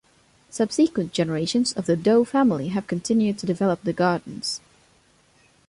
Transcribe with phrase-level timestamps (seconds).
[0.49, 4.59] Subsequent generations of the Dow family have continued to develop the gardens.